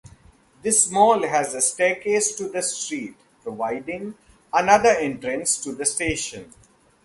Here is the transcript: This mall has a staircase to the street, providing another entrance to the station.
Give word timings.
This 0.63 0.89
mall 0.89 1.27
has 1.27 1.53
a 1.53 1.61
staircase 1.61 2.35
to 2.37 2.49
the 2.49 2.63
street, 2.63 3.17
providing 3.43 4.15
another 4.51 4.89
entrance 4.89 5.57
to 5.63 5.73
the 5.73 5.85
station. 5.85 6.51